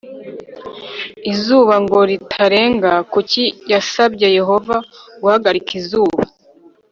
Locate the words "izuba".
1.31-1.73, 5.81-6.21